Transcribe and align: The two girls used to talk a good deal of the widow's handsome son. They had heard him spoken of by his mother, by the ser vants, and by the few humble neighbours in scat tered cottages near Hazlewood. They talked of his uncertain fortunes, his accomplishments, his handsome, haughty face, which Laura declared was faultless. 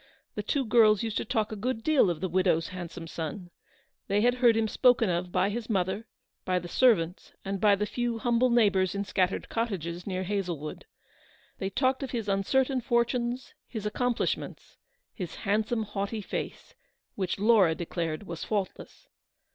The 0.33 0.41
two 0.41 0.65
girls 0.65 1.03
used 1.03 1.17
to 1.17 1.25
talk 1.25 1.51
a 1.51 1.55
good 1.55 1.83
deal 1.83 2.09
of 2.09 2.21
the 2.21 2.27
widow's 2.27 2.69
handsome 2.69 3.05
son. 3.05 3.51
They 4.07 4.21
had 4.21 4.33
heard 4.41 4.57
him 4.57 4.67
spoken 4.67 5.11
of 5.11 5.31
by 5.31 5.51
his 5.51 5.69
mother, 5.69 6.07
by 6.43 6.57
the 6.57 6.67
ser 6.67 6.95
vants, 6.95 7.33
and 7.45 7.61
by 7.61 7.75
the 7.75 7.85
few 7.85 8.17
humble 8.17 8.49
neighbours 8.49 8.95
in 8.95 9.05
scat 9.05 9.29
tered 9.29 9.47
cottages 9.47 10.07
near 10.07 10.23
Hazlewood. 10.23 10.85
They 11.59 11.69
talked 11.69 12.01
of 12.01 12.09
his 12.09 12.27
uncertain 12.27 12.81
fortunes, 12.81 13.53
his 13.67 13.85
accomplishments, 13.85 14.77
his 15.13 15.35
handsome, 15.35 15.83
haughty 15.83 16.21
face, 16.21 16.73
which 17.13 17.37
Laura 17.37 17.75
declared 17.75 18.23
was 18.23 18.43
faultless. 18.43 19.07